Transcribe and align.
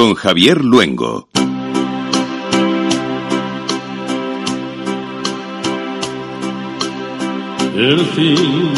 con 0.00 0.14
Javier 0.14 0.64
Luengo. 0.64 1.28
El 7.76 7.98
fin 7.98 8.70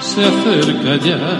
se 0.00 0.24
acerca 0.24 0.96
ya. 0.96 1.38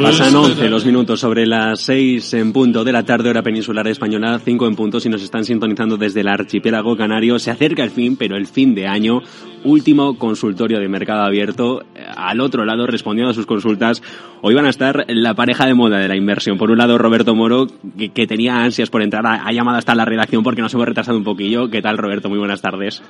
Pasan 0.00 0.34
11 0.34 0.68
los 0.68 0.86
minutos 0.86 1.20
sobre 1.20 1.46
las 1.46 1.80
6 1.80 2.34
en 2.34 2.52
punto 2.52 2.82
de 2.82 2.92
la 2.92 3.04
tarde, 3.04 3.28
hora 3.28 3.42
peninsular 3.42 3.86
española, 3.88 4.40
5 4.42 4.66
en 4.66 4.76
punto 4.76 5.00
si 5.00 5.08
nos 5.08 5.22
están 5.22 5.44
sintonizando 5.44 5.96
desde 5.96 6.20
el 6.20 6.28
archipiélago 6.28 6.96
canario. 6.96 7.38
Se 7.38 7.50
acerca 7.50 7.82
el 7.82 7.90
fin, 7.90 8.16
pero 8.16 8.36
el 8.36 8.46
fin 8.46 8.74
de 8.74 8.86
año, 8.86 9.20
último 9.64 10.16
consultorio 10.16 10.78
de 10.78 10.88
mercado 10.88 11.22
abierto. 11.22 11.82
Al 12.16 12.40
otro 12.40 12.64
lado, 12.64 12.86
respondiendo 12.86 13.30
a 13.30 13.34
sus 13.34 13.46
consultas, 13.46 14.02
hoy 14.40 14.54
van 14.54 14.66
a 14.66 14.70
estar 14.70 15.04
la 15.08 15.34
pareja 15.34 15.66
de 15.66 15.74
moda 15.74 15.98
de 15.98 16.08
la 16.08 16.16
inversión. 16.16 16.58
Por 16.58 16.70
un 16.70 16.78
lado, 16.78 16.98
Roberto 16.98 17.34
Moro, 17.34 17.66
que, 18.14 18.26
tenía 18.26 18.62
ansias 18.62 18.90
por 18.90 19.02
entrar, 19.02 19.26
ha, 19.26 19.52
llamado 19.52 19.78
hasta 19.78 19.94
la 19.94 20.04
redacción 20.04 20.42
porque 20.42 20.62
nos 20.62 20.72
hemos 20.74 20.86
retrasado 20.86 21.16
un 21.16 21.24
poquillo. 21.24 21.70
¿Qué 21.70 21.82
tal, 21.82 21.98
Roberto? 21.98 22.28
Muy 22.28 22.38
buenas 22.38 22.62
tardes. 22.62 23.02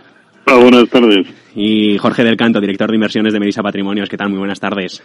Hola, 0.46 0.56
buenas 0.58 0.88
tardes. 0.88 1.26
Y 1.54 1.98
Jorge 1.98 2.24
del 2.24 2.36
Canto, 2.36 2.60
director 2.60 2.90
de 2.90 2.96
inversiones 2.96 3.32
de 3.32 3.40
Medisa 3.40 3.62
Patrimonios. 3.62 4.08
¿Qué 4.08 4.16
tal? 4.16 4.30
Muy 4.30 4.38
buenas 4.38 4.60
tardes. 4.60 5.02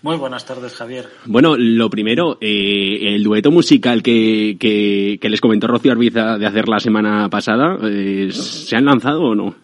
Muy 0.00 0.16
buenas 0.16 0.46
tardes, 0.46 0.74
Javier. 0.74 1.06
Bueno, 1.26 1.56
lo 1.56 1.90
primero, 1.90 2.38
eh, 2.40 3.14
el 3.14 3.24
dueto 3.24 3.50
musical 3.50 4.02
que, 4.02 4.56
que, 4.58 5.28
les 5.28 5.40
comentó 5.40 5.66
Rocío 5.66 5.90
Arbiza 5.90 6.38
de 6.38 6.46
hacer 6.46 6.68
la 6.68 6.78
semana 6.78 7.28
pasada, 7.28 7.76
eh, 7.82 8.28
¿se 8.30 8.76
han 8.76 8.84
lanzado 8.84 9.22
o 9.22 9.34
no? 9.34 9.54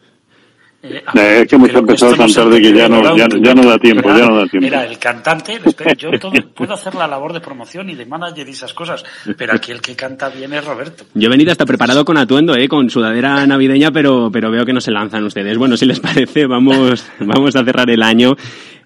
Eh, 0.84 1.40
es 1.40 1.48
que 1.48 1.56
hemos 1.56 1.70
empezado 1.70 2.14
tan 2.14 2.30
tarde 2.30 2.60
que 2.60 2.74
ya 2.74 2.88
no, 2.88 3.16
ya, 3.16 3.26
no 3.54 3.64
da 3.64 3.78
tiempo, 3.78 4.06
ya 4.06 4.26
no 4.26 4.36
da 4.36 4.46
tiempo. 4.46 4.66
Era 4.66 4.84
el 4.84 4.98
cantante, 4.98 5.58
yo 5.96 6.10
todo, 6.20 6.32
puedo 6.54 6.74
hacer 6.74 6.94
la 6.94 7.06
labor 7.06 7.32
de 7.32 7.40
promoción 7.40 7.88
y 7.88 7.94
de 7.94 8.04
manager 8.04 8.46
y 8.46 8.50
esas 8.50 8.74
cosas, 8.74 9.02
pero 9.38 9.54
aquí 9.54 9.72
el 9.72 9.80
que 9.80 9.96
canta 9.96 10.28
bien 10.28 10.52
es 10.52 10.62
Roberto. 10.62 11.04
Yo 11.14 11.28
he 11.28 11.30
venido 11.30 11.52
hasta 11.52 11.64
preparado 11.64 12.04
con 12.04 12.18
atuendo, 12.18 12.54
eh, 12.54 12.68
con 12.68 12.90
sudadera 12.90 13.46
navideña, 13.46 13.92
pero, 13.92 14.30
pero 14.30 14.50
veo 14.50 14.66
que 14.66 14.74
no 14.74 14.80
se 14.82 14.90
lanzan 14.90 15.24
ustedes. 15.24 15.56
Bueno, 15.56 15.78
si 15.78 15.86
les 15.86 16.00
parece, 16.00 16.46
vamos, 16.46 17.06
vamos 17.18 17.56
a 17.56 17.64
cerrar 17.64 17.88
el 17.88 18.02
año 18.02 18.36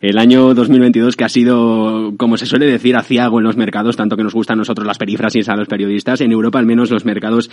el 0.01 0.17
año 0.19 0.55
2022 0.55 1.17
que 1.17 1.25
ha 1.25 1.29
sido, 1.29 2.15
como 2.17 2.37
se 2.37 2.47
suele 2.47 2.67
decir, 2.67 2.97
aciago 2.97 3.39
en 3.39 3.45
los 3.45 3.57
mercados, 3.57 3.97
tanto 3.97 4.17
que 4.17 4.23
nos 4.23 4.33
gustan 4.33 4.59
a 4.59 4.61
nosotros 4.61 4.87
las 4.87 4.97
perifrasis 4.97 5.49
a 5.49 5.57
los 5.57 5.67
periodistas. 5.67 6.21
En 6.21 6.31
Europa, 6.31 6.61
al 6.61 6.67
menos, 6.67 6.91
los 6.93 7.05
mercados 7.05 7.51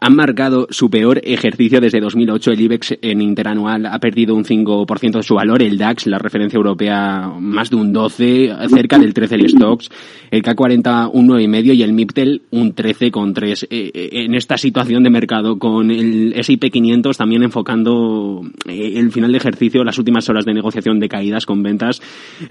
han 0.00 0.14
marcado 0.14 0.66
su 0.70 0.90
peor 0.90 1.20
ejercicio 1.24 1.80
desde 1.80 2.00
2008. 2.00 2.52
El 2.52 2.60
IBEX 2.60 2.98
en 3.02 3.20
interanual 3.20 3.86
ha 3.86 3.98
perdido 3.98 4.34
un 4.34 4.44
5% 4.44 5.12
de 5.12 5.22
su 5.22 5.34
valor, 5.34 5.62
el 5.62 5.78
DAX, 5.78 6.06
la 6.06 6.18
referencia 6.18 6.56
europea, 6.56 7.32
más 7.38 7.70
de 7.70 7.76
un 7.76 7.92
12, 7.92 8.52
cerca 8.68 8.98
del 8.98 9.14
13 9.14 9.34
el 9.34 9.48
Stocks, 9.48 9.90
el 10.30 10.42
K40 10.42 11.10
un 11.12 11.28
9,5 11.28 11.74
y 11.74 11.82
el 11.82 11.92
MIPTEL 11.92 12.42
un 12.50 12.74
13,3. 12.74 13.66
Eh, 13.70 13.90
eh, 13.94 14.08
en 14.12 14.34
esta 14.34 14.56
situación 14.56 15.02
de 15.02 15.10
mercado, 15.10 15.58
con 15.58 15.90
el 15.90 16.32
S&P 16.36 16.70
500 16.70 17.16
también 17.16 17.42
enfocando 17.42 18.42
eh, 18.66 18.92
el 18.96 19.12
final 19.12 19.32
de 19.32 19.38
ejercicio, 19.38 19.84
las 19.84 19.98
últimas 19.98 20.28
horas 20.28 20.44
de 20.44 20.54
negociación 20.54 21.00
de 21.00 21.08
caídas 21.08 21.46
con 21.46 21.62
ventas, 21.62 22.00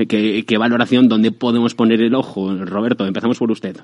¿qué, 0.08 0.58
valoración, 0.58 1.08
dónde 1.08 1.32
podemos 1.32 1.76
poner 1.76 2.02
el 2.02 2.16
ojo? 2.16 2.54
Roberto, 2.66 3.06
empezamos 3.06 3.38
por 3.38 3.52
usted. 3.52 3.78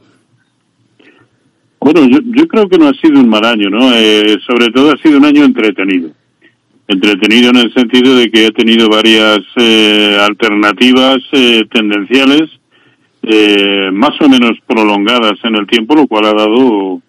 Bueno, 1.83 2.07
yo, 2.07 2.19
yo 2.23 2.47
creo 2.47 2.69
que 2.69 2.77
no 2.77 2.87
ha 2.87 2.93
sido 2.93 3.19
un 3.19 3.27
mal 3.27 3.43
año, 3.43 3.69
¿no? 3.69 3.93
Eh, 3.93 4.37
sobre 4.47 4.69
todo 4.69 4.93
ha 4.93 4.97
sido 4.97 5.17
un 5.17 5.25
año 5.25 5.43
entretenido. 5.43 6.11
Entretenido 6.87 7.49
en 7.49 7.57
el 7.57 7.73
sentido 7.73 8.15
de 8.15 8.31
que 8.31 8.45
ha 8.45 8.51
tenido 8.51 8.87
varias 8.87 9.41
eh, 9.57 10.17
alternativas 10.17 11.17
eh, 11.33 11.63
tendenciales, 11.69 12.43
eh, 13.23 13.89
más 13.91 14.11
o 14.21 14.29
menos 14.29 14.53
prolongadas 14.65 15.33
en 15.43 15.55
el 15.55 15.67
tiempo, 15.67 15.93
lo 15.93 16.07
cual 16.07 16.25
ha 16.25 16.33
dado 16.33 17.01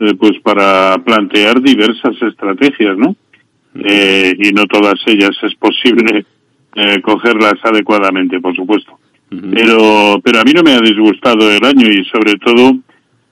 eh, 0.00 0.14
pues 0.18 0.40
para 0.42 0.96
plantear 1.04 1.60
diversas 1.60 2.14
estrategias, 2.22 2.96
¿no? 2.96 3.14
Eh, 3.74 4.34
y 4.38 4.52
no 4.52 4.64
todas 4.64 4.94
ellas 5.06 5.36
es 5.42 5.54
posible 5.56 6.24
cogerlas 7.02 7.56
adecuadamente, 7.62 8.40
por 8.40 8.56
supuesto. 8.56 8.98
Pero, 9.28 10.18
pero 10.24 10.40
a 10.40 10.44
mí 10.44 10.52
no 10.54 10.62
me 10.62 10.72
ha 10.72 10.80
disgustado 10.80 11.50
el 11.50 11.62
año 11.64 11.86
y 11.86 12.02
sobre 12.06 12.34
todo 12.36 12.78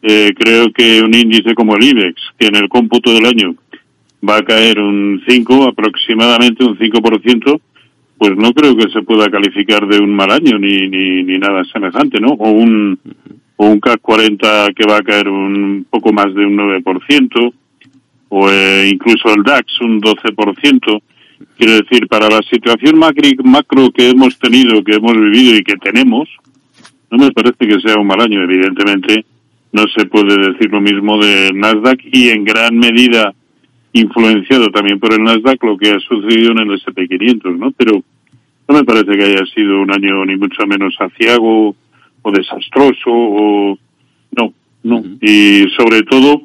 eh, 0.02 0.32
creo 0.36 0.72
que 0.72 1.02
un 1.02 1.14
índice 1.14 1.54
como 1.54 1.76
el 1.76 1.84
IBEX, 1.84 2.20
que 2.38 2.46
en 2.46 2.56
el 2.56 2.68
cómputo 2.68 3.12
del 3.12 3.26
año 3.26 3.54
va 4.26 4.38
a 4.38 4.42
caer 4.42 4.80
un 4.80 5.22
5, 5.26 5.64
aproximadamente 5.68 6.64
un 6.64 6.78
5%, 6.78 7.60
pues 8.18 8.36
no 8.36 8.52
creo 8.52 8.76
que 8.76 8.90
se 8.90 9.02
pueda 9.02 9.30
calificar 9.30 9.86
de 9.86 9.98
un 9.98 10.14
mal 10.14 10.30
año 10.30 10.58
ni, 10.58 10.88
ni, 10.88 11.22
ni 11.22 11.38
nada 11.38 11.64
semejante, 11.64 12.20
¿no? 12.20 12.28
O 12.32 12.50
un, 12.50 12.98
o 13.56 13.66
un 13.66 13.80
CAC 13.80 14.00
40 14.00 14.68
que 14.74 14.86
va 14.86 14.98
a 14.98 15.02
caer 15.02 15.28
un 15.28 15.86
poco 15.88 16.12
más 16.12 16.34
de 16.34 16.44
un 16.44 16.56
9%, 16.56 17.52
o 18.28 18.50
eh, 18.50 18.90
incluso 18.92 19.34
el 19.34 19.42
DAX 19.42 19.80
un 19.80 20.00
12%. 20.00 21.02
Quiero 21.56 21.72
decir, 21.72 22.06
para 22.08 22.28
la 22.28 22.40
situación 22.50 22.98
macro 22.98 23.90
que 23.90 24.10
hemos 24.10 24.38
tenido, 24.38 24.84
que 24.84 24.96
hemos 24.96 25.14
vivido 25.14 25.56
y 25.56 25.62
que 25.62 25.76
tenemos, 25.76 26.28
no 27.10 27.18
me 27.18 27.32
parece 27.32 27.66
que 27.66 27.80
sea 27.80 27.98
un 27.98 28.06
mal 28.06 28.20
año, 28.20 28.42
evidentemente 28.42 29.24
no 29.72 29.84
se 29.96 30.06
puede 30.06 30.36
decir 30.36 30.70
lo 30.70 30.80
mismo 30.80 31.18
de 31.22 31.52
Nasdaq 31.54 32.00
y 32.12 32.28
en 32.28 32.44
gran 32.44 32.76
medida 32.76 33.34
influenciado 33.92 34.68
también 34.70 34.98
por 34.98 35.12
el 35.12 35.22
Nasdaq 35.22 35.62
lo 35.62 35.76
que 35.76 35.90
ha 35.90 36.00
sucedido 36.00 36.52
en 36.52 36.58
el 36.58 36.74
S&P 36.74 37.08
500, 37.08 37.58
¿no? 37.58 37.70
Pero 37.72 38.02
no 38.68 38.74
me 38.74 38.84
parece 38.84 39.16
que 39.16 39.24
haya 39.24 39.44
sido 39.54 39.80
un 39.80 39.92
año 39.92 40.24
ni 40.24 40.36
mucho 40.36 40.66
menos 40.66 40.94
aciago 40.98 41.74
o 42.22 42.32
desastroso 42.32 43.10
o 43.10 43.78
no, 44.36 44.52
no. 44.82 45.02
Y 45.20 45.64
sobre 45.76 46.02
todo, 46.02 46.42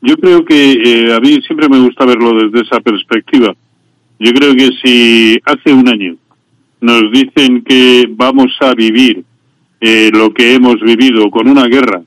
yo 0.00 0.16
creo 0.16 0.44
que 0.44 0.72
eh, 0.72 1.14
a 1.14 1.20
mí 1.20 1.40
siempre 1.46 1.68
me 1.68 1.80
gusta 1.80 2.04
verlo 2.04 2.32
desde 2.34 2.64
esa 2.66 2.80
perspectiva. 2.80 3.54
Yo 4.20 4.32
creo 4.32 4.54
que 4.54 4.68
si 4.82 5.38
hace 5.44 5.72
un 5.72 5.88
año 5.88 6.16
nos 6.80 7.10
dicen 7.12 7.62
que 7.62 8.04
vamos 8.08 8.56
a 8.60 8.74
vivir 8.74 9.24
eh, 9.80 10.10
lo 10.12 10.32
que 10.32 10.54
hemos 10.54 10.80
vivido 10.80 11.30
con 11.30 11.48
una 11.48 11.66
guerra 11.66 12.02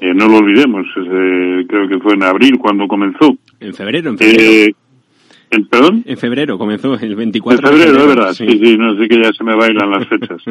eh, 0.00 0.14
no 0.14 0.28
lo 0.28 0.38
olvidemos, 0.38 0.86
eh, 0.96 1.64
creo 1.68 1.88
que 1.88 1.98
fue 1.98 2.14
en 2.14 2.22
abril 2.22 2.58
cuando 2.58 2.88
comenzó. 2.88 3.36
En 3.60 3.74
febrero, 3.74 4.10
en 4.10 4.18
febrero. 4.18 4.42
Eh, 4.42 4.74
¿en, 5.50 5.66
¿Perdón? 5.66 6.02
En 6.06 6.16
febrero 6.16 6.56
comenzó, 6.56 6.94
el 6.94 7.14
24 7.14 7.60
de 7.60 7.76
febrero. 7.76 7.92
de 7.92 7.98
febrero, 7.98 8.20
verdad, 8.20 8.32
sí. 8.32 8.46
sí, 8.46 8.76
no 8.78 8.96
sé 8.96 9.08
que 9.08 9.22
ya 9.22 9.30
se 9.32 9.44
me 9.44 9.54
bailan 9.54 9.90
las 9.90 10.08
fechas. 10.08 10.42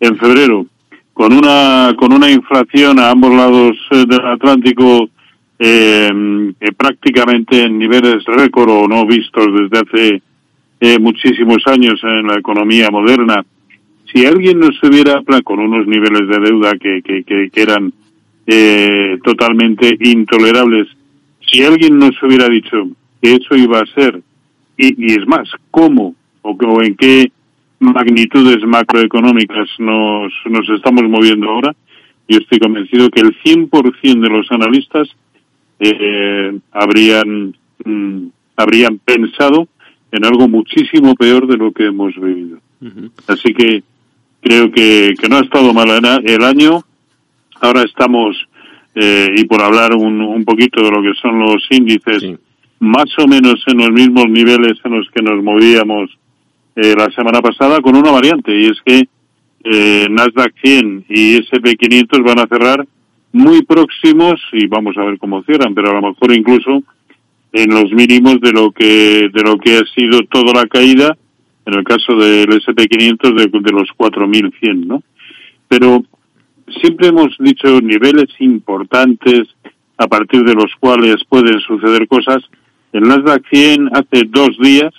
en 0.00 0.16
febrero, 0.16 0.66
con 1.12 1.32
una, 1.32 1.94
con 1.96 2.12
una 2.12 2.30
inflación 2.30 2.98
a 2.98 3.10
ambos 3.10 3.34
lados 3.34 3.76
eh, 3.90 4.04
del 4.08 4.26
Atlántico 4.26 5.10
eh, 5.58 6.10
prácticamente 6.76 7.62
en 7.62 7.78
niveles 7.78 8.24
récord 8.24 8.70
o 8.70 8.88
no 8.88 9.06
vistos 9.06 9.46
desde 9.52 9.78
hace 9.78 10.22
eh, 10.80 10.98
muchísimos 10.98 11.58
años 11.66 12.00
en 12.02 12.26
la 12.26 12.38
economía 12.38 12.88
moderna. 12.90 13.44
Si 14.12 14.24
alguien 14.26 14.60
nos 14.60 14.82
hubiera, 14.82 15.22
con 15.42 15.60
unos 15.60 15.86
niveles 15.86 16.28
de 16.28 16.38
deuda 16.38 16.72
que, 16.78 17.02
que, 17.02 17.22
que, 17.24 17.50
que 17.50 17.62
eran 17.62 17.92
eh, 18.46 19.18
totalmente 19.22 19.96
intolerables. 20.00 20.88
Si 21.40 21.62
alguien 21.62 21.98
nos 21.98 22.20
hubiera 22.22 22.48
dicho 22.48 22.88
que 23.22 23.34
eso 23.34 23.56
iba 23.56 23.80
a 23.80 23.86
ser, 23.86 24.20
y, 24.76 25.06
y 25.06 25.12
es 25.12 25.26
más, 25.26 25.48
cómo 25.70 26.14
o, 26.42 26.50
o, 26.50 26.82
en 26.82 26.94
qué 26.96 27.30
magnitudes 27.80 28.64
macroeconómicas 28.66 29.68
nos, 29.78 30.32
nos 30.46 30.68
estamos 30.70 31.04
moviendo 31.04 31.50
ahora, 31.50 31.74
yo 32.28 32.38
estoy 32.38 32.58
convencido 32.58 33.10
que 33.10 33.20
el 33.20 33.36
100% 33.42 34.20
de 34.20 34.28
los 34.28 34.50
analistas 34.50 35.08
eh, 35.78 36.58
habrían, 36.72 37.54
mm, 37.84 38.26
habrían 38.56 38.98
pensado 38.98 39.68
en 40.10 40.24
algo 40.24 40.48
muchísimo 40.48 41.14
peor 41.14 41.46
de 41.46 41.56
lo 41.56 41.72
que 41.72 41.86
hemos 41.86 42.14
vivido. 42.14 42.58
Uh 42.80 42.86
-huh. 42.86 43.10
Así 43.26 43.52
que 43.52 43.82
creo 44.40 44.70
que, 44.70 45.14
que 45.20 45.28
no 45.28 45.36
ha 45.36 45.40
estado 45.40 45.72
mal 45.74 45.88
el 46.24 46.44
año, 46.44 46.84
ahora 47.64 47.82
estamos, 47.82 48.36
eh, 48.94 49.28
y 49.36 49.44
por 49.44 49.62
hablar 49.62 49.94
un, 49.94 50.20
un, 50.20 50.44
poquito 50.44 50.82
de 50.82 50.90
lo 50.90 51.02
que 51.02 51.18
son 51.20 51.38
los 51.40 51.66
índices, 51.70 52.22
sí. 52.22 52.36
más 52.80 53.06
o 53.18 53.26
menos 53.26 53.62
en 53.66 53.78
los 53.78 53.90
mismos 53.90 54.26
niveles 54.28 54.78
en 54.84 54.98
los 54.98 55.08
que 55.10 55.22
nos 55.22 55.42
movíamos 55.42 56.10
eh, 56.76 56.94
la 56.96 57.10
semana 57.10 57.40
pasada, 57.40 57.80
con 57.80 57.96
una 57.96 58.10
variante, 58.10 58.52
y 58.54 58.66
es 58.66 58.80
que 58.84 59.08
eh, 59.64 60.06
Nasdaq 60.10 60.54
100 60.62 61.06
y 61.08 61.36
S&P 61.36 61.76
500 61.76 62.20
van 62.20 62.40
a 62.40 62.46
cerrar 62.46 62.86
muy 63.32 63.62
próximos, 63.62 64.40
y 64.52 64.66
vamos 64.66 64.96
a 64.96 65.04
ver 65.04 65.18
cómo 65.18 65.42
cierran, 65.42 65.74
pero 65.74 65.90
a 65.90 66.00
lo 66.00 66.08
mejor 66.08 66.32
incluso 66.32 66.82
en 67.52 67.70
los 67.70 67.90
mínimos 67.92 68.40
de 68.40 68.52
lo 68.52 68.72
que 68.72 69.28
de 69.32 69.42
lo 69.42 69.56
que 69.58 69.76
ha 69.76 69.84
sido 69.94 70.22
toda 70.22 70.52
la 70.60 70.66
caída 70.66 71.16
en 71.66 71.74
el 71.74 71.84
caso 71.84 72.16
del 72.16 72.52
S&P 72.52 72.86
500 72.88 73.34
de, 73.36 73.46
de 73.46 73.72
los 73.72 73.88
4.100, 73.96 74.86
¿no? 74.86 75.02
Pero 75.68 76.02
siempre 76.80 77.08
hemos 77.08 77.36
dicho 77.38 77.80
niveles 77.80 78.28
importantes 78.38 79.48
a 79.96 80.06
partir 80.06 80.44
de 80.44 80.54
los 80.54 80.74
cuales 80.80 81.16
pueden 81.28 81.60
suceder 81.60 82.08
cosas. 82.08 82.42
El 82.92 83.02
Nasdaq 83.02 83.46
100 83.48 83.90
hace 83.92 84.24
dos 84.28 84.58
días 84.58 84.92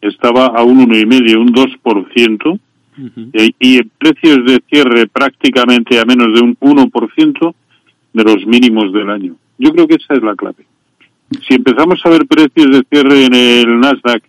estaba 0.00 0.46
a 0.46 0.62
un 0.62 0.78
uno 0.78 0.96
y 0.96 1.06
medio, 1.06 1.40
un 1.40 1.52
2%, 1.52 2.46
uh 2.46 2.58
-huh. 2.96 3.30
eh, 3.32 3.50
y 3.58 3.78
en 3.78 3.90
precios 3.98 4.44
de 4.44 4.60
cierre 4.70 5.06
prácticamente 5.06 5.98
a 5.98 6.04
menos 6.04 6.34
de 6.34 6.40
un 6.42 6.56
1%, 6.60 7.54
de 8.12 8.24
los 8.24 8.46
mínimos 8.46 8.92
del 8.92 9.10
año. 9.10 9.36
Yo 9.58 9.70
creo 9.70 9.86
que 9.86 9.96
esa 9.96 10.14
es 10.14 10.22
la 10.22 10.34
clave. 10.34 10.64
Si 11.46 11.54
empezamos 11.54 12.00
a 12.04 12.08
ver 12.10 12.26
precios 12.26 12.70
de 12.70 12.82
cierre 12.90 13.26
en 13.26 13.34
el 13.34 13.80
Nasdaq 13.80 14.22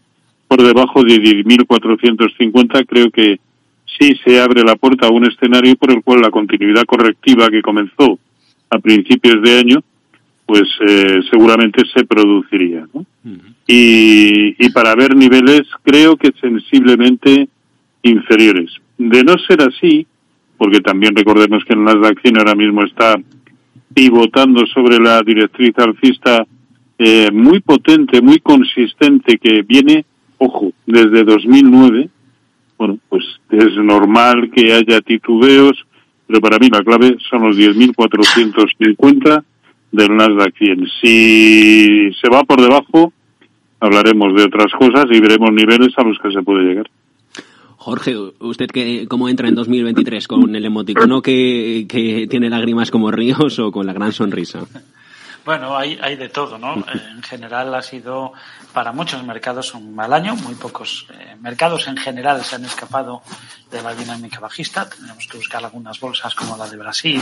por 0.48 0.62
debajo 0.62 1.04
de 1.04 1.16
10.450, 1.16 2.86
creo 2.88 3.10
que 3.10 3.40
sí 4.00 4.18
se 4.24 4.40
abre 4.40 4.64
la 4.64 4.76
puerta 4.76 5.08
a 5.08 5.12
un 5.12 5.26
escenario 5.26 5.76
por 5.76 5.92
el 5.92 6.02
cual 6.02 6.22
la 6.22 6.32
continuidad 6.32 6.84
correctiva 6.84 7.50
que 7.50 7.62
comenzó 7.62 8.18
a 8.70 8.80
principios 8.80 9.42
de 9.42 9.60
año, 9.60 9.84
pues 10.46 10.64
eh, 10.88 11.20
seguramente 11.30 11.84
se 11.94 12.06
produciría. 12.06 12.88
¿no? 12.94 13.06
y, 13.68 14.56
y 14.58 14.70
para 14.72 14.96
ver 14.96 15.16
niveles 15.16 15.64
creo 15.84 16.18
que 16.18 16.32
sensiblemente 16.40 17.48
inferiores. 18.04 18.72
De 18.98 19.24
no 19.24 19.38
ser 19.48 19.62
así, 19.62 20.08
porque 20.58 20.82
también 20.82 21.16
recordemos 21.16 21.64
que 21.66 21.74
el 21.74 21.84
Nasdaq 21.84 22.22
100 22.22 22.38
ahora 22.38 22.56
mismo 22.56 22.84
está 22.84 23.16
pivotando 23.94 24.66
sobre 24.68 25.00
la 25.00 25.22
directriz 25.22 25.74
alcista 25.78 26.46
eh, 26.98 27.30
muy 27.32 27.62
potente, 27.62 28.22
muy 28.22 28.40
consistente 28.40 29.38
que 29.38 29.62
viene, 29.62 30.06
ojo, 30.38 30.74
desde 30.86 31.24
2009. 31.24 32.10
Bueno, 32.80 32.98
pues 33.10 33.26
es 33.52 33.76
normal 33.76 34.50
que 34.56 34.72
haya 34.72 35.02
titubeos, 35.02 35.86
pero 36.26 36.40
para 36.40 36.58
mí 36.58 36.70
la 36.70 36.82
clave 36.82 37.18
son 37.30 37.44
los 37.44 37.58
10.450 37.58 39.44
del 39.92 40.16
Nasdaq 40.16 40.58
100. 40.58 40.88
Si 41.02 42.10
se 42.14 42.30
va 42.32 42.44
por 42.46 42.62
debajo, 42.62 43.12
hablaremos 43.82 44.34
de 44.34 44.46
otras 44.46 44.72
cosas 44.80 45.08
y 45.12 45.20
veremos 45.20 45.52
niveles 45.52 45.90
a 45.98 46.04
los 46.04 46.18
que 46.20 46.32
se 46.32 46.42
puede 46.42 46.64
llegar. 46.64 46.90
Jorge, 47.76 48.16
¿usted 48.40 48.68
que, 48.68 49.08
cómo 49.10 49.28
entra 49.28 49.50
en 49.50 49.56
2023? 49.56 50.28
¿Con 50.30 50.56
el 50.56 50.64
emoticono 50.64 51.22
que, 51.22 51.86
que 51.88 52.28
tiene 52.30 52.50
lágrimas 52.50 52.92
como 52.92 53.12
ríos 53.12 53.60
o 53.60 53.72
con 53.74 53.86
la 53.86 53.94
gran 53.94 54.14
sonrisa? 54.14 54.66
Bueno, 55.46 55.78
hay, 55.78 55.98
hay 56.02 56.16
de 56.16 56.30
todo, 56.30 56.58
¿no? 56.58 56.76
En 56.76 57.24
general 57.24 57.74
ha 57.74 57.82
sido 57.82 58.34
para 58.74 58.92
muchos 58.92 59.24
mercados 59.24 59.74
un 59.74 59.96
mal 59.96 60.14
año, 60.14 60.36
muy 60.36 60.56
pocos 60.56 61.08
eh, 61.12 61.36
mercados 61.40 61.88
en 61.88 61.98
general 61.98 62.44
se 62.44 62.56
han 62.56 62.66
escapado 62.66 63.22
de 63.72 63.82
la 63.82 63.94
dinámica 63.96 64.40
bajista. 64.40 64.90
Tenemos 64.90 65.26
que 65.28 65.38
buscar 65.38 65.64
algunas 65.64 66.00
bolsas 66.00 66.36
como 66.36 66.56
la 66.56 66.68
de 66.68 66.78
Brasil, 66.78 67.22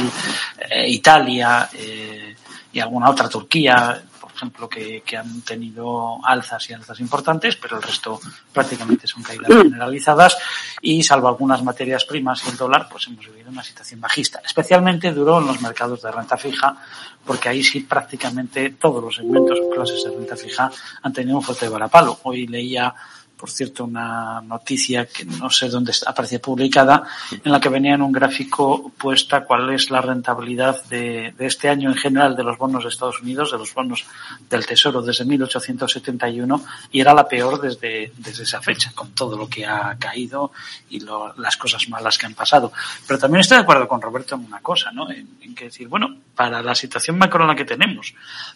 eh, 0.70 0.90
Italia 0.90 1.70
eh, 1.74 2.36
y 2.74 2.80
alguna 2.80 3.10
otra, 3.10 3.30
Turquía, 3.30 4.02
ejemplo, 4.38 4.70
que, 4.70 5.02
que, 5.06 5.18
han 5.18 5.42
tenido 5.42 6.20
alzas 6.24 6.70
y 6.70 6.74
alzas 6.74 7.00
importantes, 7.00 7.58
pero 7.58 7.76
el 7.78 7.84
resto 7.84 8.20
prácticamente 8.54 9.08
son 9.08 9.24
caídas 9.24 9.48
generalizadas 9.48 10.38
y 10.82 11.04
salvo 11.04 11.28
algunas 11.28 11.64
materias 11.64 12.06
primas 12.06 12.44
y 12.46 12.50
el 12.50 12.58
dólar, 12.58 12.88
pues 12.90 13.08
hemos 13.08 13.26
vivido 13.26 13.50
una 13.50 13.64
situación 13.64 14.00
bajista. 14.00 14.42
Especialmente 14.46 15.12
duró 15.12 15.40
en 15.40 15.48
los 15.48 15.62
mercados 15.62 16.02
de 16.02 16.12
renta 16.12 16.38
fija, 16.38 16.78
porque 17.26 17.50
ahí 17.50 17.64
sí 17.64 17.82
prácticamente 17.82 18.70
todos 18.72 19.04
los 19.04 19.16
segmentos 19.16 19.60
o 19.60 19.70
clases 19.70 20.04
de 20.04 20.12
renta 20.12 20.38
fija 20.38 20.72
han 21.02 21.14
tenido 21.14 21.38
un 21.38 21.44
fuerte 21.44 21.68
varapalo. 21.68 22.20
Hoy 22.24 22.48
leía 22.48 22.94
por 23.38 23.52
cierto, 23.52 23.86
una 23.86 24.42
noticia 24.42 25.06
que 25.06 25.24
no 25.26 25.50
sé 25.50 25.70
dónde 25.70 25.94
aparece 26.06 26.40
publicada, 26.40 27.04
en 27.32 27.52
la 27.52 27.60
que 27.60 27.70
venía 27.70 27.94
en 27.94 28.02
un 28.02 28.12
gráfico 28.12 28.92
puesta 28.98 29.46
cuál 29.46 29.70
es 29.70 29.92
la 29.92 30.02
rentabilidad 30.02 30.84
de, 30.86 31.34
este 31.40 31.70
año 31.70 31.90
en 31.90 31.96
general 31.96 32.36
de 32.36 32.44
los 32.44 32.58
bonos 32.58 32.84
de 32.84 32.90
Estados 32.90 33.22
Unidos, 33.22 33.52
de 33.52 33.60
los 33.60 33.74
bonos 33.74 34.06
del 34.50 34.66
Tesoro 34.66 35.02
desde 35.02 35.26
1871, 35.26 36.66
y 36.92 37.00
era 37.00 37.14
la 37.14 37.28
peor 37.28 37.62
desde, 37.62 38.12
desde 38.18 38.44
esa 38.44 38.62
fecha, 38.62 38.92
con 38.96 39.12
todo 39.12 39.38
lo 39.38 39.48
que 39.48 39.66
ha 39.66 39.96
caído 40.00 40.52
y 40.90 41.00
lo, 41.00 41.34
las 41.38 41.58
cosas 41.58 41.88
malas 41.90 42.18
que 42.18 42.26
han 42.26 42.34
pasado. 42.34 42.72
Pero 43.06 43.20
también 43.20 43.42
estoy 43.42 43.58
de 43.58 43.64
acuerdo 43.64 43.88
con 43.88 44.02
Roberto 44.02 44.36
en 44.36 44.46
una 44.46 44.60
cosa, 44.60 44.92
¿no? 44.92 45.10
En 45.10 45.56
que 45.56 45.66
decir, 45.66 45.88
bueno, 45.88 46.16
para 46.38 46.62
la 46.62 46.76
situación 46.76 47.18
macro 47.18 47.42
en 47.42 47.48
la 47.48 47.56
que 47.56 47.66
tenemos, 47.66 48.14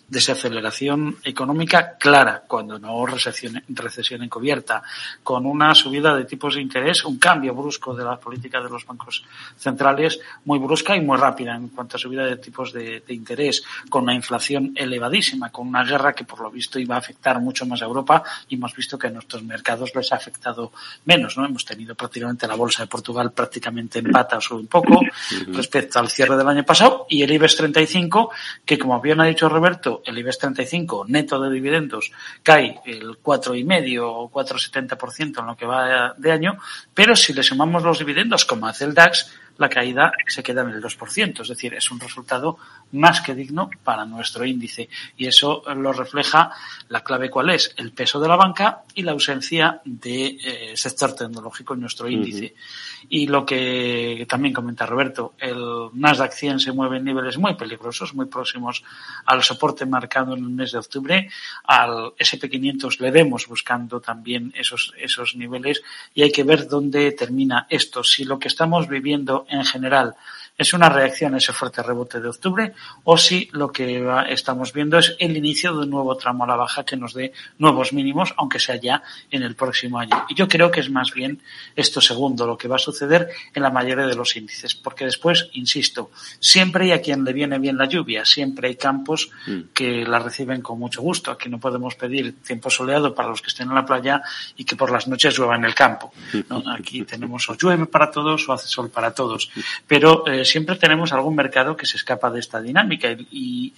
desaceleración 0.08 1.18
económica 1.24 1.98
clara, 1.98 2.44
cuando 2.48 2.78
no 2.78 3.08
recesión, 3.08 3.62
recesión 3.70 4.22
encubierta, 4.22 4.84
con 5.24 5.48
una 5.48 5.74
subida 5.74 6.16
de 6.16 6.26
tipos 6.26 6.54
de 6.54 6.62
interés, 6.62 7.04
un 7.04 7.18
cambio 7.18 7.56
brusco 7.56 7.96
de 7.96 8.04
la 8.04 8.20
política 8.20 8.62
de 8.62 8.70
los 8.70 8.86
bancos 8.86 9.26
centrales, 9.58 10.20
muy 10.46 10.60
brusca 10.60 10.96
y 10.96 11.02
muy 11.02 11.18
rápida 11.18 11.56
en 11.56 11.70
cuanto 11.70 11.98
a 11.98 12.00
subida 12.00 12.24
de 12.24 12.38
tipos 12.38 12.72
de, 12.72 13.00
de 13.00 13.14
interés, 13.16 13.64
con 13.90 14.04
una 14.04 14.14
inflación 14.14 14.74
elevadísima, 14.76 15.50
con 15.50 15.68
una 15.68 15.84
guerra 15.84 16.14
que 16.14 16.24
por 16.24 16.40
lo 16.40 16.52
visto 16.52 16.78
iba 16.78 16.94
a 16.94 17.00
afectar 17.00 17.40
mucho 17.40 17.66
más 17.66 17.82
a 17.82 17.86
Europa 17.86 18.24
y 18.48 18.56
hemos 18.56 18.76
visto 18.76 19.00
que 19.00 19.08
a 19.08 19.10
nuestros 19.10 19.42
mercados 19.42 19.92
les 19.96 20.12
ha 20.12 20.18
afectado 20.18 20.72
menos, 21.06 21.36
¿no? 21.36 21.48
Hemos 21.48 21.66
tenido 21.66 21.96
prácticamente 21.96 22.48
la 22.48 22.54
bolsa 22.54 22.84
de 22.84 22.88
Portugal 22.88 23.32
prácticamente 23.32 23.98
en 23.98 24.12
pata 24.12 24.38
o 24.52 24.56
un 24.56 24.68
poco 24.68 25.00
respecto 25.48 25.98
al 25.98 26.10
cierre 26.10 26.38
del 26.38 26.48
año 26.48 26.64
pasado 26.64 27.08
y 27.10 27.24
el 27.24 27.32
IBEX 27.32 27.58
35, 27.72 28.32
que 28.66 28.78
como 28.78 29.00
bien 29.02 29.22
ha 29.22 29.26
dicho 29.26 29.50
Roberto, 29.50 30.02
el 30.06 30.18
IBEX 30.18 30.40
35 30.40 31.06
neto 31.08 31.40
de 31.40 31.50
dividendos 31.50 32.12
cae 32.44 32.80
el 32.86 33.18
cuatro 33.22 33.56
y 33.56 33.64
medio 33.64 34.12
o 34.12 34.30
cuatro 34.30 34.58
70% 34.58 35.40
en 35.40 35.46
lo 35.46 35.56
que 35.56 35.66
va 35.66 36.14
de 36.18 36.32
año, 36.32 36.58
pero 36.94 37.16
si 37.16 37.34
le 37.34 37.44
sumamos 37.44 37.84
los 37.84 38.00
dividendos 38.00 38.46
como 38.46 38.68
hace 38.68 38.86
el 38.86 38.94
DAX, 38.94 39.32
la 39.62 39.70
caída 39.70 40.12
se 40.28 40.44
queda 40.44 40.62
en 40.64 40.70
el 40.70 40.82
2%, 40.82 41.42
es 41.42 41.48
decir, 41.48 41.74
es 41.74 41.90
un 41.92 42.00
resultado 42.00 42.58
más 42.92 43.22
que 43.22 43.36
digno 43.36 43.70
para 43.84 44.06
nuestro 44.06 44.44
índice. 44.44 44.90
Y 45.16 45.28
eso 45.28 45.64
lo 45.76 45.94
refleja 45.94 46.52
la 46.90 47.04
clave 47.04 47.30
cuál 47.30 47.52
es, 47.52 47.74
el 47.78 47.94
peso 47.94 48.20
de 48.20 48.28
la 48.28 48.36
banca 48.36 48.82
y 48.96 49.04
la 49.04 49.14
ausencia 49.14 49.82
de 49.86 50.38
eh, 50.44 50.72
sector 50.76 51.16
tecnológico 51.16 51.74
en 51.74 51.82
nuestro 51.82 52.10
índice. 52.10 52.46
Uh 52.46 52.58
-huh. 52.58 53.08
Y 53.10 53.28
lo 53.28 53.46
que 53.46 54.26
también 54.28 54.54
comenta 54.54 54.86
Roberto, 54.86 55.34
el 55.40 55.90
Nasdaq 55.94 56.34
100 56.34 56.60
se 56.60 56.72
mueve 56.72 56.98
en 56.98 57.06
niveles 57.06 57.38
muy 57.38 57.56
peligrosos, 57.56 58.14
muy 58.14 58.26
próximos 58.26 58.84
al 59.26 59.44
soporte 59.44 59.86
marcado 59.86 60.34
en 60.36 60.44
el 60.44 60.50
mes 60.50 60.72
de 60.72 60.80
octubre. 60.80 61.30
Al 61.64 62.14
SP500 62.18 63.00
le 63.00 63.12
vemos 63.12 63.48
buscando 63.48 64.00
también 64.00 64.54
esos, 64.56 64.94
esos 64.98 65.36
niveles 65.36 65.82
y 66.14 66.24
hay 66.24 66.32
que 66.32 66.44
ver 66.44 66.68
dónde 66.68 67.12
termina 67.12 67.68
esto. 67.70 68.04
Si 68.04 68.24
lo 68.24 68.40
que 68.40 68.48
estamos 68.48 68.88
viviendo 68.88 69.46
en 69.52 69.66
general 69.66 70.16
es 70.62 70.74
una 70.74 70.90
reacción 70.90 71.34
a 71.34 71.38
ese 71.38 71.54
fuerte 71.54 71.82
rebote 71.82 72.22
de 72.22 72.30
octubre 72.30 72.74
o 73.04 73.18
si 73.18 73.50
lo 73.52 73.72
que 73.72 74.08
estamos 74.30 74.74
viendo 74.74 75.00
es 75.00 75.16
el 75.18 75.36
inicio 75.36 75.74
de 75.74 75.80
un 75.80 75.90
nuevo 75.90 76.16
tramo 76.16 76.44
a 76.44 76.48
la 76.48 76.56
baja 76.56 76.86
que 76.86 76.96
nos 76.96 77.16
dé 77.16 77.34
nuevos 77.58 77.94
mínimos, 77.94 78.34
aunque 78.38 78.60
sea 78.60 78.76
ya 78.76 79.02
en 79.32 79.42
el 79.42 79.56
próximo 79.56 79.98
año. 80.00 80.26
Y 80.30 80.36
yo 80.36 80.48
creo 80.48 80.70
que 80.70 80.82
es 80.82 80.90
más 80.92 81.12
bien 81.14 81.42
esto 81.76 82.00
segundo 82.00 82.46
lo 82.46 82.58
que 82.58 82.68
va 82.68 82.76
a 82.76 82.80
suceder 82.80 83.30
en 83.54 83.64
la 83.64 83.72
mayoría 83.72 84.06
de 84.06 84.16
los 84.16 84.36
índices, 84.36 84.76
porque 84.76 85.06
después, 85.06 85.50
insisto, 85.54 86.12
siempre 86.40 86.86
hay 86.86 86.92
a 86.92 87.02
quien 87.02 87.24
le 87.24 87.34
viene 87.34 87.58
bien 87.58 87.78
la 87.78 87.86
lluvia, 87.86 88.24
siempre 88.24 88.68
hay 88.68 88.76
campos 88.76 89.32
que 89.74 90.06
la 90.06 90.20
reciben 90.20 90.62
con 90.62 90.78
mucho 90.78 91.02
gusto. 91.02 91.32
Aquí 91.32 91.50
no 91.50 91.60
podemos 91.60 91.96
pedir 91.96 92.42
tiempo 92.44 92.70
soleado 92.70 93.16
para 93.16 93.30
los 93.30 93.42
que 93.42 93.48
estén 93.48 93.70
en 93.70 93.76
la 93.76 93.86
playa 93.86 94.22
y 94.56 94.64
que 94.64 94.76
por 94.76 94.92
las 94.92 95.08
noches 95.08 95.38
llueva 95.38 95.56
en 95.56 95.66
el 95.66 95.74
campo. 95.74 96.14
¿no? 96.50 96.64
Aquí 96.72 97.04
tenemos 97.04 97.50
o 97.50 97.56
llueve 97.56 97.88
para 97.88 98.12
todos 98.12 98.48
o 98.48 98.54
hace 98.54 98.68
sol 98.68 98.92
para 98.92 99.12
todos. 99.14 99.50
Pero 99.88 100.28
eh, 100.28 100.46
siempre 100.52 100.76
tenemos 100.76 101.14
algún 101.14 101.36
mercado 101.36 101.76
que 101.76 101.86
se 101.86 101.98
escapa 101.98 102.30
de 102.30 102.40
esta 102.40 102.62
dinámica 102.62 103.10
y, 103.32 103.74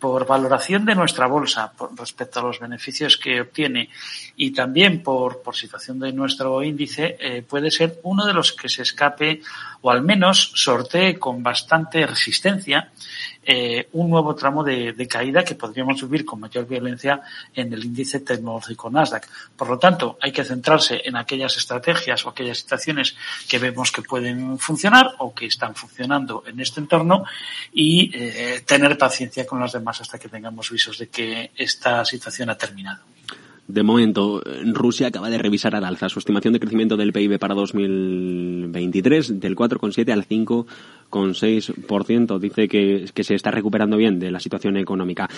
por 0.00 0.26
valoración 0.26 0.86
de 0.86 0.94
nuestra 0.94 1.26
bolsa 1.26 1.70
por 1.70 1.94
respecto 1.98 2.40
a 2.40 2.44
los 2.44 2.58
beneficios 2.58 3.18
que 3.18 3.42
obtiene 3.42 3.90
y 4.34 4.50
también 4.50 5.02
por, 5.02 5.42
por 5.42 5.54
situación 5.54 5.98
de 5.98 6.14
nuestro 6.14 6.62
índice 6.62 7.16
eh, 7.20 7.42
puede 7.42 7.70
ser 7.70 8.00
uno 8.02 8.24
de 8.24 8.32
los 8.32 8.54
que 8.54 8.70
se 8.70 8.82
escape 8.82 9.42
o 9.82 9.90
al 9.90 10.00
menos 10.00 10.52
sortee 10.54 11.18
con 11.18 11.42
bastante 11.42 12.06
resistencia 12.06 12.90
eh, 13.46 13.88
un 13.92 14.10
nuevo 14.10 14.34
tramo 14.34 14.64
de, 14.64 15.06
caída 15.08 15.44
que 15.44 15.54
podríamos 15.54 16.00
subir 16.00 16.24
con 16.24 16.40
mayor 16.40 16.66
violencia 16.66 17.20
en 17.54 17.72
el 17.72 17.84
índice 17.84 18.20
tecnológico 18.20 18.90
Nasdaq. 18.90 19.28
Por 19.56 19.70
lo 19.70 19.78
tanto, 19.78 20.18
hay 20.20 20.32
que 20.32 20.44
centrarse 20.44 21.00
en 21.04 21.16
aquellas 21.16 21.56
estrategias 21.56 22.26
o 22.26 22.30
aquellas 22.30 22.58
situaciones 22.58 23.16
que 23.48 23.58
vemos 23.58 23.92
que 23.92 24.02
pueden 24.02 24.58
funcionar 24.58 25.14
o 25.18 25.32
que 25.32 25.46
están 25.46 25.74
funcionando 25.74 26.42
en 26.46 26.58
este 26.60 26.80
entorno 26.80 27.24
y 27.72 28.10
eh, 28.14 28.62
tener 28.66 28.98
paciencia 28.98 29.46
con 29.46 29.60
las 29.60 29.72
demás 29.72 30.00
hasta 30.00 30.18
que 30.18 30.28
tengamos 30.28 30.70
visos 30.70 30.98
de 30.98 31.08
que 31.08 31.52
esta 31.56 32.04
situación 32.04 32.50
ha 32.50 32.58
terminado. 32.58 33.15
De 33.68 33.82
momento, 33.82 34.42
Rusia 34.64 35.08
acaba 35.08 35.28
de 35.28 35.38
revisar 35.38 35.74
al 35.74 35.84
alza 35.84 36.08
su 36.08 36.20
estimación 36.20 36.52
de 36.52 36.60
crecimiento 36.60 36.96
del 36.96 37.12
PIB 37.12 37.40
para 37.40 37.54
2023 37.54 39.40
del 39.40 39.56
4,7 39.56 40.12
al 40.12 40.24
5,6%. 40.26 42.38
Dice 42.38 42.68
que, 42.68 43.06
que 43.12 43.24
se 43.24 43.34
está 43.34 43.50
recuperando 43.50 43.96
bien 43.96 44.20
de 44.20 44.30
la 44.30 44.38
situación 44.38 44.76
económica. 44.76 45.28